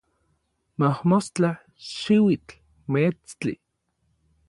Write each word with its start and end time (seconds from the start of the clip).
mojmostla, 0.79 1.51
xiuitl, 1.91 2.59
meetstli 2.91 3.55